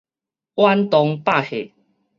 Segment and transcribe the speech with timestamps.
[0.55, 1.73] 遠東百貨